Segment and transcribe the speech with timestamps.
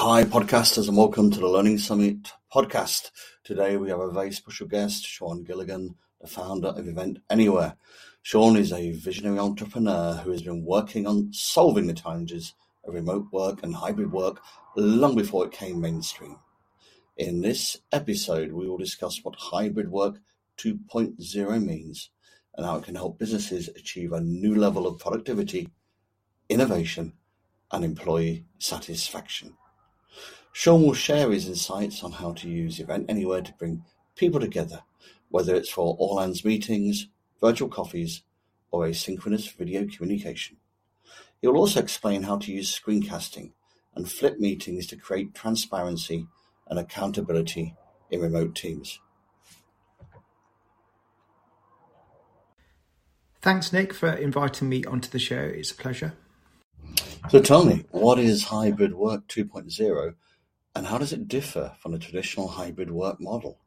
[0.00, 3.10] Hi, podcasters, and welcome to the Learning Summit podcast.
[3.42, 7.74] Today we have a very special guest, Sean Gilligan, the founder of Event Anywhere.
[8.22, 13.26] Sean is a visionary entrepreneur who has been working on solving the challenges of remote
[13.32, 14.40] work and hybrid work
[14.76, 16.38] long before it came mainstream.
[17.16, 20.20] In this episode, we will discuss what hybrid work
[20.58, 22.10] 2.0 means
[22.56, 25.68] and how it can help businesses achieve a new level of productivity,
[26.48, 27.14] innovation,
[27.72, 29.56] and employee satisfaction.
[30.52, 33.84] Sean will share his insights on how to use Event Anywhere to bring
[34.16, 34.82] people together,
[35.28, 37.06] whether it's for all hands meetings,
[37.40, 38.22] virtual coffees,
[38.70, 40.56] or asynchronous video communication.
[41.40, 43.52] He will also explain how to use screencasting
[43.94, 46.26] and flip meetings to create transparency
[46.66, 47.74] and accountability
[48.10, 48.98] in remote teams.
[53.40, 55.36] Thanks, Nick, for inviting me onto the show.
[55.36, 56.14] It's a pleasure.
[57.30, 60.14] So tell me, what is hybrid work 2.0
[60.74, 63.58] and how does it differ from the traditional hybrid work model?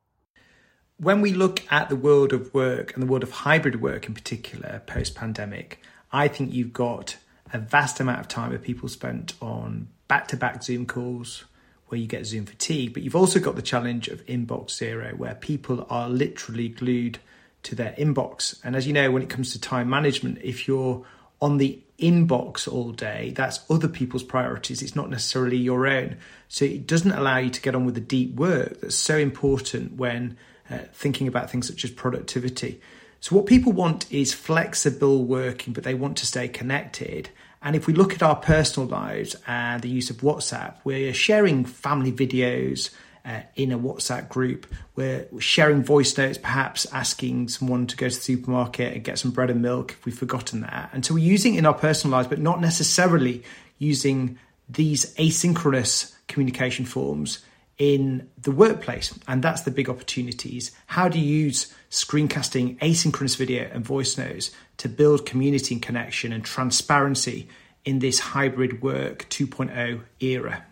[0.97, 4.13] When we look at the world of work and the world of hybrid work in
[4.13, 7.17] particular post pandemic, I think you've got
[7.53, 11.45] a vast amount of time of people spent on back to back Zoom calls
[11.87, 15.35] where you get Zoom fatigue, but you've also got the challenge of inbox zero where
[15.35, 17.19] people are literally glued
[17.63, 18.59] to their inbox.
[18.63, 21.05] And as you know, when it comes to time management, if you're
[21.41, 24.81] on the inbox all day, that's other people's priorities.
[24.81, 26.17] It's not necessarily your own.
[26.49, 29.93] So it doesn't allow you to get on with the deep work that's so important
[29.93, 30.37] when
[30.69, 32.79] uh, thinking about things such as productivity.
[33.19, 37.29] So, what people want is flexible working, but they want to stay connected.
[37.61, 41.63] And if we look at our personal lives and the use of WhatsApp, we're sharing
[41.63, 42.89] family videos,
[43.25, 44.65] uh, in a WhatsApp group.
[44.95, 49.31] We're sharing voice notes, perhaps asking someone to go to the supermarket and get some
[49.31, 50.89] bread and milk if we've forgotten that.
[50.93, 53.43] And so we're using in our personal lives, but not necessarily
[53.77, 54.37] using
[54.69, 57.43] these asynchronous communication forms
[57.77, 59.17] in the workplace.
[59.27, 60.71] And that's the big opportunities.
[60.85, 66.31] How do you use screencasting, asynchronous video, and voice notes to build community and connection
[66.31, 67.49] and transparency
[67.83, 70.65] in this hybrid work 2.0 era?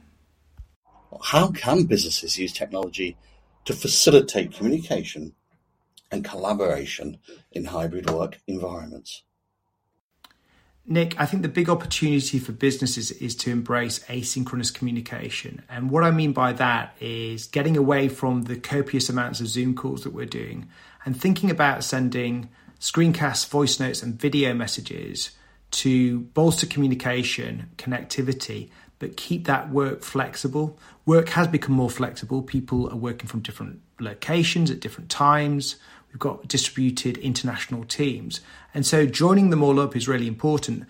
[1.24, 3.18] How can businesses use technology
[3.66, 5.34] to facilitate communication
[6.12, 7.18] and collaboration
[7.52, 9.24] in hybrid work environments?
[10.86, 15.62] Nick, I think the big opportunity for businesses is to embrace asynchronous communication.
[15.70, 19.76] And what I mean by that is getting away from the copious amounts of Zoom
[19.76, 20.68] calls that we're doing
[21.06, 22.50] and thinking about sending
[22.80, 25.32] screencasts, voice notes, and video messages
[25.72, 30.78] to bolster communication, connectivity, but keep that work flexible.
[31.06, 32.42] Work has become more flexible.
[32.42, 35.78] People are working from different locations at different times.
[36.10, 38.42] We've got distributed international teams.
[38.74, 40.86] And so joining them all up is really important.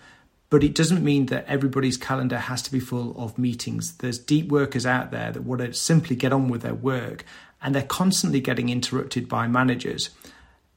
[0.50, 3.96] But it doesn't mean that everybody's calendar has to be full of meetings.
[3.98, 7.24] There's deep workers out there that want to simply get on with their work,
[7.62, 10.10] and they're constantly getting interrupted by managers.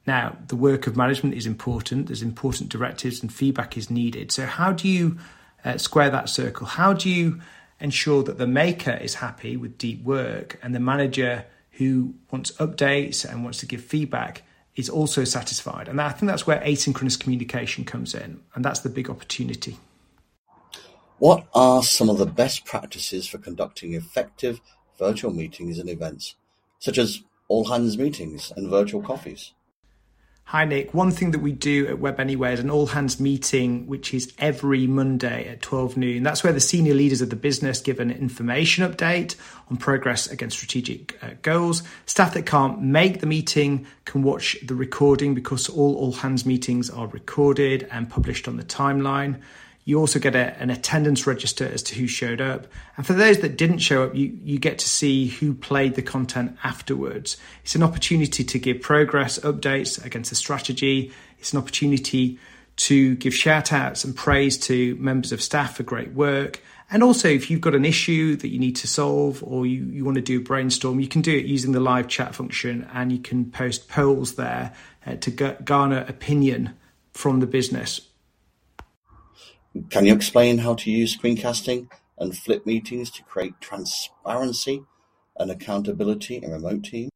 [0.06, 4.30] Now, the work of management is important, there's important directives and feedback is needed.
[4.30, 5.18] So, how do you
[5.64, 6.66] uh, square that circle?
[6.66, 7.40] How do you
[7.80, 13.28] ensure that the maker is happy with deep work and the manager who wants updates
[13.28, 14.42] and wants to give feedback
[14.76, 15.88] is also satisfied?
[15.88, 19.78] And I think that's where asynchronous communication comes in, and that's the big opportunity.
[21.18, 24.60] What are some of the best practices for conducting effective
[24.98, 26.34] virtual meetings and events,
[26.78, 29.52] such as all hands meetings and virtual coffees?
[30.48, 30.92] Hi, Nick.
[30.92, 34.34] One thing that we do at Web Anywhere is an all hands meeting, which is
[34.38, 36.22] every Monday at 12 noon.
[36.22, 39.36] That's where the senior leaders of the business give an information update
[39.70, 41.82] on progress against strategic uh, goals.
[42.04, 46.90] Staff that can't make the meeting can watch the recording because all all hands meetings
[46.90, 49.40] are recorded and published on the timeline.
[49.84, 52.66] You also get a, an attendance register as to who showed up.
[52.96, 56.02] And for those that didn't show up, you, you get to see who played the
[56.02, 57.36] content afterwards.
[57.62, 61.12] It's an opportunity to give progress updates against the strategy.
[61.38, 62.38] It's an opportunity
[62.76, 66.62] to give shout outs and praise to members of staff for great work.
[66.90, 70.04] And also, if you've got an issue that you need to solve or you, you
[70.04, 73.12] want to do a brainstorm, you can do it using the live chat function and
[73.12, 74.72] you can post polls there
[75.06, 76.74] uh, to garner opinion
[77.12, 78.00] from the business
[79.90, 84.82] can you explain how to use screencasting and flip meetings to create transparency
[85.36, 87.10] and accountability in remote teams?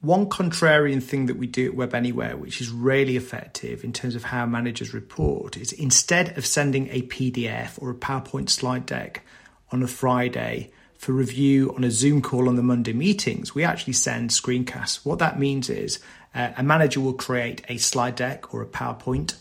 [0.00, 4.14] One contrarian thing that we do at Web Anywhere, which is really effective in terms
[4.14, 9.24] of how managers report, is instead of sending a PDF or a PowerPoint slide deck
[9.72, 13.92] on a Friday for review on a Zoom call on the Monday meetings, we actually
[13.92, 15.04] send screencasts.
[15.04, 15.98] What that means is
[16.34, 19.34] uh, a manager will create a slide deck or a PowerPoint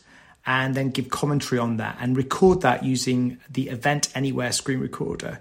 [0.47, 5.39] and then give commentary on that and record that using the Event Anywhere screen recorder.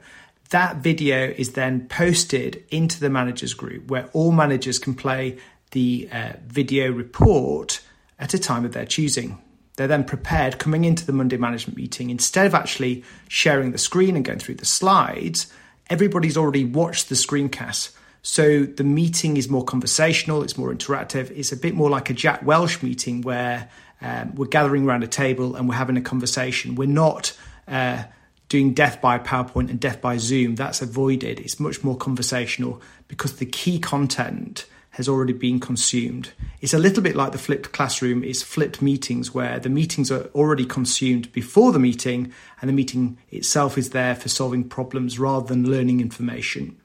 [0.51, 5.39] That video is then posted into the managers group where all managers can play
[5.71, 7.81] the uh, video report
[8.19, 9.39] at a time of their choosing.
[9.77, 12.11] They're then prepared coming into the Monday management meeting.
[12.11, 15.53] Instead of actually sharing the screen and going through the slides,
[15.89, 17.91] everybody's already watched the screencast.
[18.23, 21.31] So the meeting is more conversational, it's more interactive.
[21.31, 23.69] It's a bit more like a Jack Welch meeting where
[24.01, 26.75] um, we're gathering around a table and we're having a conversation.
[26.75, 28.05] We're not uh,
[28.49, 30.55] doing death by PowerPoint and death by Zoom.
[30.55, 31.41] That's avoided.
[31.41, 34.67] It's much more conversational because the key content
[34.97, 36.33] has already been consumed.
[36.63, 40.25] It's a little bit like the flipped classroom, it's flipped meetings where the meetings are
[40.35, 42.33] already consumed before the meeting
[42.63, 46.81] and the meeting itself is there for solving problems rather than learning information.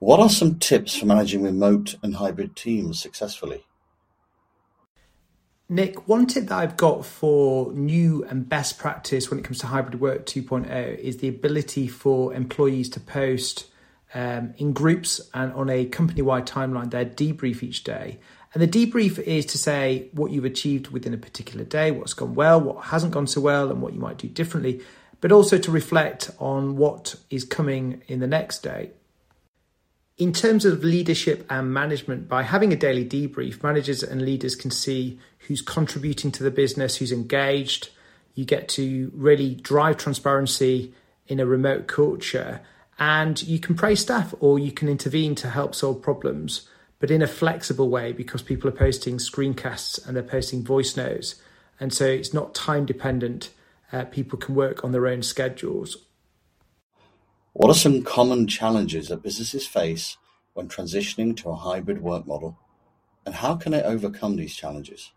[0.00, 3.64] What are some tips for managing remote and hybrid teams successfully?
[5.72, 9.66] Nick, one tip that I've got for new and best practice when it comes to
[9.68, 13.68] hybrid work 2.0 is the ability for employees to post
[14.12, 18.18] um, in groups and on a company wide timeline their debrief each day.
[18.52, 22.34] And the debrief is to say what you've achieved within a particular day, what's gone
[22.34, 24.82] well, what hasn't gone so well, and what you might do differently,
[25.22, 28.90] but also to reflect on what is coming in the next day.
[30.22, 34.70] In terms of leadership and management, by having a daily debrief, managers and leaders can
[34.70, 37.88] see who's contributing to the business, who's engaged.
[38.36, 40.94] You get to really drive transparency
[41.26, 42.60] in a remote culture
[43.00, 46.68] and you can praise staff or you can intervene to help solve problems,
[47.00, 51.34] but in a flexible way because people are posting screencasts and they're posting voice notes.
[51.80, 53.50] And so it's not time dependent.
[53.92, 55.96] Uh, people can work on their own schedules.
[57.52, 60.16] What are some common challenges that businesses face
[60.54, 62.58] when transitioning to a hybrid work model?
[63.26, 65.12] And how can they overcome these challenges?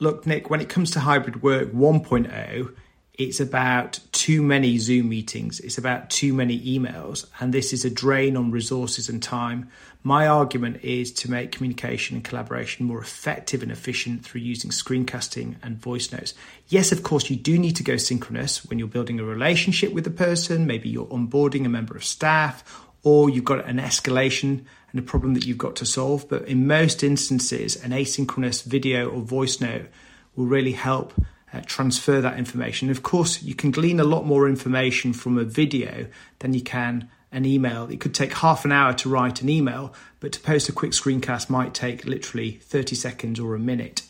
[0.00, 2.74] Look, Nick, when it comes to hybrid work 1.0,
[3.12, 7.90] it's about too many Zoom meetings, it's about too many emails, and this is a
[7.90, 9.68] drain on resources and time.
[10.02, 15.56] My argument is to make communication and collaboration more effective and efficient through using screencasting
[15.62, 16.32] and voice notes.
[16.68, 20.06] Yes, of course, you do need to go synchronous when you're building a relationship with
[20.06, 24.98] a person, maybe you're onboarding a member of staff, or you've got an escalation and
[24.98, 26.26] a problem that you've got to solve.
[26.30, 29.90] But in most instances, an asynchronous video or voice note
[30.34, 31.12] will really help
[31.54, 32.90] uh, transfer that information.
[32.90, 36.08] Of course, you can glean a lot more information from a video
[36.40, 37.88] than you can an email.
[37.90, 40.92] It could take half an hour to write an email, but to post a quick
[40.92, 44.02] screencast might take literally 30 seconds or a minute.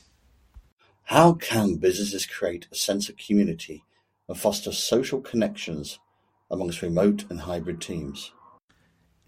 [1.05, 3.85] How can businesses create a sense of community
[4.29, 5.99] and foster social connections
[6.51, 8.33] amongst remote and hybrid teams?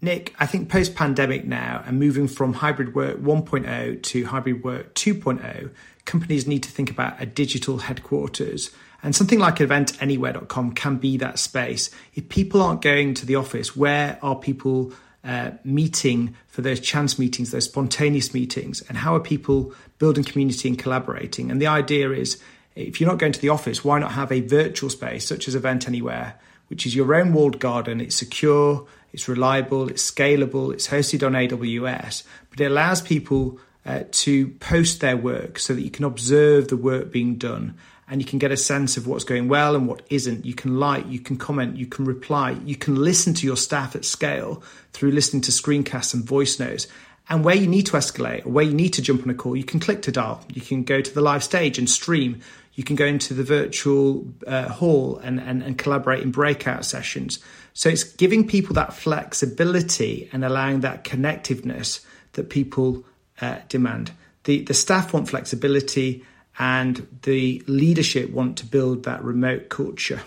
[0.01, 4.93] Nick, I think post pandemic now and moving from hybrid work 1.0 to hybrid work
[4.93, 5.71] 2.0,
[6.05, 8.71] companies need to think about a digital headquarters.
[9.01, 11.89] And something like eventanywhere.com can be that space.
[12.13, 17.17] If people aren't going to the office, where are people uh, meeting for those chance
[17.17, 18.81] meetings, those spontaneous meetings?
[18.81, 21.49] And how are people building community and collaborating?
[21.49, 22.41] And the idea is
[22.75, 25.55] if you're not going to the office, why not have a virtual space such as
[25.55, 26.35] Event Anywhere,
[26.67, 27.99] which is your own walled garden?
[27.99, 34.03] It's secure, it's reliable, it's scalable, it's hosted on AWS, but it allows people uh,
[34.11, 37.75] to post their work so that you can observe the work being done
[38.09, 40.45] and you can get a sense of what's going well and what isn't.
[40.45, 43.95] You can like, you can comment, you can reply, you can listen to your staff
[43.95, 46.87] at scale through listening to screencasts and voice notes.
[47.29, 49.57] And where you need to escalate or where you need to jump on a call,
[49.57, 50.41] you can click to dial.
[50.53, 52.39] You can go to the live stage and stream.
[52.77, 57.39] You can go into the virtual uh, hall and, and, and collaborate in breakout sessions.
[57.73, 63.03] So it's giving people that flexibility and allowing that connectiveness that people
[63.41, 64.11] uh, demand.
[64.43, 66.23] The, the staff want flexibility
[66.59, 70.21] and the leadership want to build that remote culture.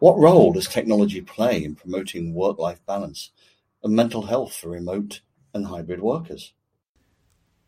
[0.00, 3.30] What role does technology play in promoting work life balance
[3.84, 5.20] and mental health for remote
[5.54, 6.52] and hybrid workers?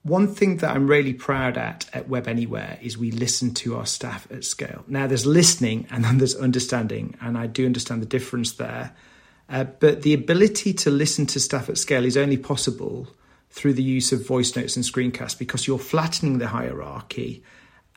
[0.05, 3.87] One thing that I'm really proud at at Web Anywhere is we listen to our
[3.87, 4.85] staff at scale.
[4.89, 8.95] Now, there's listening and then there's understanding, and I do understand the difference there.
[9.49, 13.09] Uh, but the ability to listen to staff at scale is only possible
[13.51, 17.43] through the use of voice notes and screencasts because you're flattening the hierarchy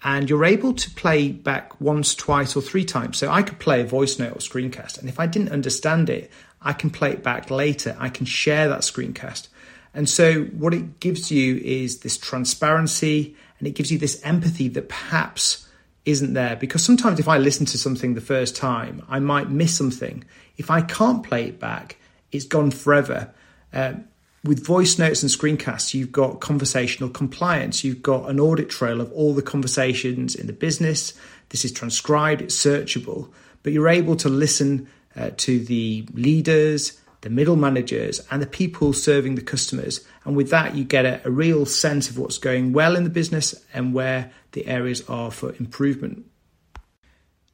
[0.04, 3.18] and you're able to play back once, twice, or three times.
[3.18, 6.30] So I could play a voice note or screencast, and if I didn't understand it,
[6.62, 7.96] I can play it back later.
[8.00, 9.48] I can share that screencast.
[9.96, 14.68] And so, what it gives you is this transparency and it gives you this empathy
[14.68, 15.68] that perhaps
[16.04, 16.58] isn't there.
[16.58, 20.26] Because sometimes, if I listen to something the first time, I might miss something.
[20.58, 21.96] If I can't play it back,
[22.34, 23.34] it's gone forever.
[23.72, 24.04] Um,
[24.44, 27.86] with voice notes and screencasts, you've got conversational compliance.
[27.86, 31.14] You've got an audit trail of all the conversations in the business.
[31.50, 33.30] This is transcribed, it's searchable.
[33.64, 38.94] but you're able to listen uh, to the leaders, the middle managers, and the people
[38.94, 40.06] serving the customers.
[40.26, 43.10] And with that, you get a, a real sense of what's going well in the
[43.10, 46.24] business and where the areas are for improvement.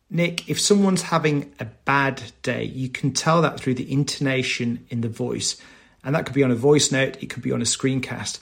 [0.09, 4.99] Nick, if someone's having a bad day, you can tell that through the intonation in
[4.99, 5.55] the voice.
[6.03, 8.39] And that could be on a voice note, it could be on a screencast.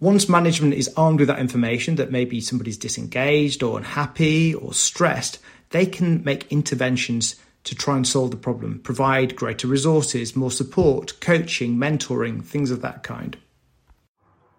[0.00, 5.38] Once management is armed with that information that maybe somebody's disengaged or unhappy or stressed,
[5.70, 7.36] they can make interventions
[7.66, 12.80] to try and solve the problem, provide greater resources, more support, coaching, mentoring, things of
[12.80, 13.36] that kind.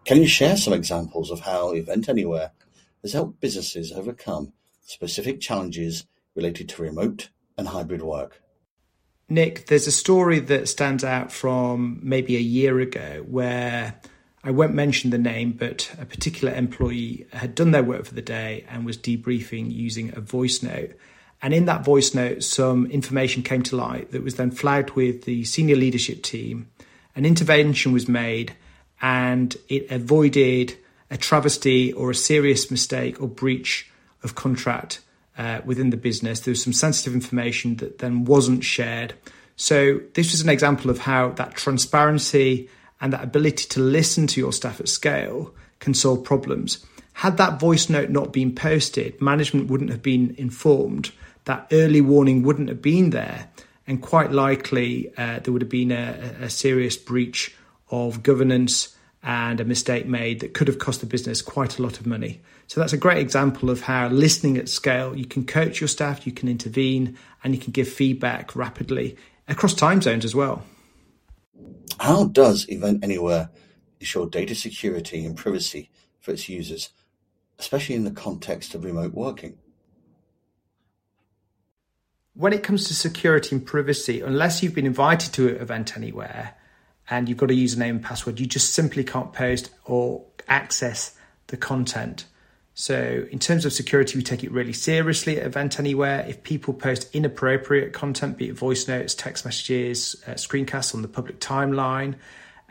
[0.06, 2.52] Can you share some examples of how Event Anywhere
[3.02, 4.52] has helped businesses overcome
[4.84, 8.42] specific challenges related to remote and hybrid work?
[9.30, 14.00] Nick, there's a story that stands out from maybe a year ago where
[14.44, 18.22] I won't mention the name, but a particular employee had done their work for the
[18.22, 20.92] day and was debriefing using a voice note.
[21.42, 25.24] And in that voice note, some information came to light that was then flagged with
[25.24, 26.70] the senior leadership team.
[27.16, 28.56] An intervention was made
[29.02, 30.78] and it avoided
[31.12, 33.90] a travesty or a serious mistake or breach
[34.24, 35.00] of contract
[35.38, 36.40] uh, within the business.
[36.40, 39.14] There was some sensitive information that then wasn't shared.
[39.56, 44.40] So, this was an example of how that transparency and that ability to listen to
[44.40, 46.86] your staff at scale can solve problems.
[47.14, 51.12] Had that voice note not been posted, management wouldn't have been informed
[51.48, 53.50] that early warning wouldn't have been there,
[53.88, 57.56] and quite likely uh, there would have been a, a serious breach
[57.90, 62.00] of governance and a mistake made that could have cost the business quite a lot
[62.00, 62.42] of money.
[62.68, 66.26] So that's a great example of how listening at scale, you can coach your staff,
[66.26, 70.64] you can intervene, and you can give feedback rapidly across time zones as well.
[72.00, 73.50] How does Event Anywhere
[74.00, 75.90] ensure data security and privacy
[76.20, 76.90] for its users,
[77.58, 79.58] especially in the context of remote working?
[82.38, 86.54] When it comes to security and privacy, unless you've been invited to an event anywhere
[87.10, 91.16] and you've got a username and password, you just simply can't post or access
[91.48, 92.26] the content.
[92.76, 96.24] So, in terms of security, we take it really seriously at Event Anywhere.
[96.28, 101.08] If people post inappropriate content, be it voice notes, text messages, uh, screencasts on the
[101.08, 102.14] public timeline,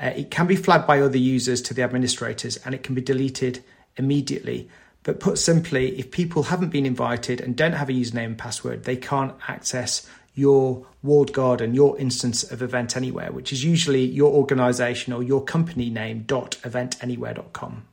[0.00, 3.00] uh, it can be flagged by other users to the administrators and it can be
[3.00, 3.64] deleted
[3.96, 4.68] immediately.
[5.06, 8.82] But put simply, if people haven't been invited and don't have a username and password,
[8.82, 14.32] they can't access your walled garden, your instance of Event Anywhere, which is usually your
[14.32, 17.86] organization or your company name dot eventanywhere.com.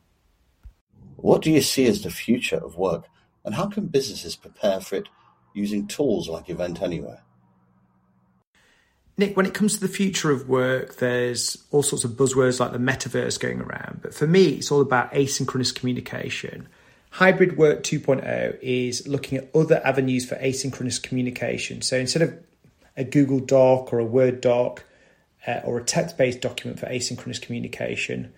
[1.17, 3.05] What do you see as the future of work
[3.45, 5.07] and how can businesses prepare for it
[5.53, 7.21] using tools like Event Anywhere?
[9.19, 12.71] Nick, when it comes to the future of work, there's all sorts of buzzwords like
[12.71, 13.99] the metaverse going around.
[14.01, 16.67] But for me, it's all about asynchronous communication.
[17.13, 21.83] Hybrid Work 2.0 is looking at other avenues for asynchronous communication.
[21.83, 22.33] So instead of
[22.97, 24.83] a Google Doc or a Word doc
[25.45, 28.33] uh, or a text based document for asynchronous communication,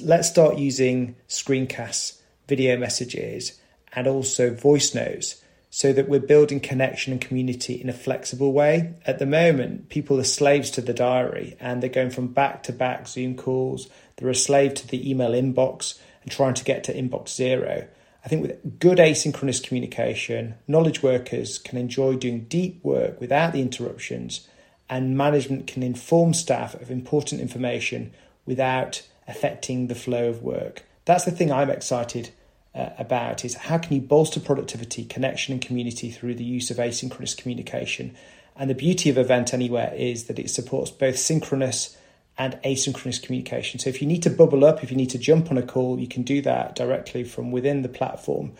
[0.00, 3.60] let's start using screencasts, video messages,
[3.92, 8.94] and also voice notes so that we're building connection and community in a flexible way.
[9.04, 12.72] At the moment, people are slaves to the diary and they're going from back to
[12.72, 13.90] back Zoom calls.
[14.16, 17.86] They're a slave to the email inbox and trying to get to inbox zero.
[18.28, 23.62] I think with good asynchronous communication, knowledge workers can enjoy doing deep work without the
[23.62, 24.46] interruptions,
[24.90, 28.12] and management can inform staff of important information
[28.44, 30.82] without affecting the flow of work.
[31.06, 32.28] That's the thing I'm excited
[32.74, 36.76] uh, about is how can you bolster productivity, connection and community through the use of
[36.76, 38.14] asynchronous communication.
[38.56, 41.96] And the beauty of Event Anywhere is that it supports both synchronous
[42.38, 43.80] and asynchronous communication.
[43.80, 45.98] So if you need to bubble up, if you need to jump on a call,
[45.98, 48.52] you can do that directly from within the platform.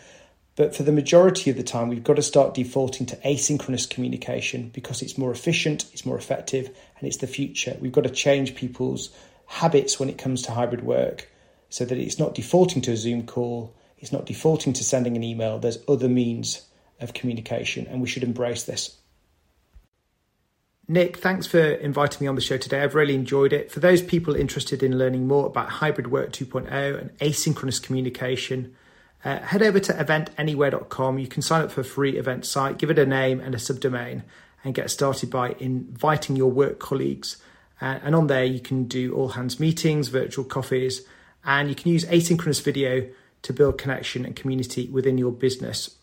[0.57, 4.69] But for the majority of the time, we've got to start defaulting to asynchronous communication
[4.73, 7.77] because it's more efficient, it's more effective, and it's the future.
[7.79, 9.09] We've got to change people's
[9.45, 11.29] habits when it comes to hybrid work
[11.69, 15.23] so that it's not defaulting to a Zoom call, it's not defaulting to sending an
[15.23, 15.59] email.
[15.59, 16.65] There's other means
[16.99, 18.97] of communication, and we should embrace this.
[20.91, 22.81] Nick, thanks for inviting me on the show today.
[22.81, 23.71] I've really enjoyed it.
[23.71, 28.75] For those people interested in learning more about hybrid work 2.0 and asynchronous communication,
[29.23, 31.19] uh, head over to eventanywhere.com.
[31.19, 33.59] You can sign up for a free event site, give it a name and a
[33.59, 34.23] subdomain,
[34.63, 37.37] and get started by inviting your work colleagues.
[37.79, 41.03] Uh, and on there, you can do all hands meetings, virtual coffees,
[41.45, 43.07] and you can use asynchronous video
[43.43, 45.98] to build connection and community within your business.